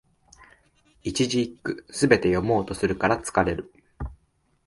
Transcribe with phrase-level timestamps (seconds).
[1.03, 3.71] 一字一句、すべて読もうとするから疲れる